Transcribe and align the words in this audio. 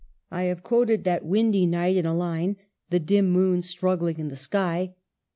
I 0.31 0.45
have 0.45 0.63
quoted 0.63 1.03
that 1.03 1.27
windy 1.27 1.67
night 1.67 1.95
in 1.95 2.07
a 2.07 2.17
line— 2.17 2.57
"The 2.89 2.99
dim 2.99 3.29
moon 3.29 3.61
struggling 3.61 4.17
in 4.17 4.29
the 4.29 4.35
sky." 4.35 4.95